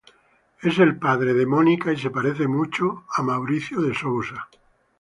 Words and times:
Es 0.63 0.79
el 0.85 0.95
padre 0.97 1.35
de 1.35 1.43
la 1.43 1.47
Mônica, 1.49 1.93
y 1.93 1.95
se 1.97 2.09
parece 2.09 2.47
mucho 2.47 3.03
con 3.05 3.27
Maurício 3.27 3.79
de 3.81 3.93
Sousa. 3.93 4.47